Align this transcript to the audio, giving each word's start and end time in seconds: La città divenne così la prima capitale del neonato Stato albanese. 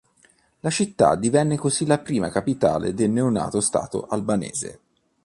La 0.61 0.71
città 0.71 1.15
divenne 1.15 1.57
così 1.57 1.85
la 1.85 1.99
prima 1.99 2.31
capitale 2.31 2.95
del 2.95 3.11
neonato 3.11 3.61
Stato 3.61 4.07
albanese. 4.07 4.79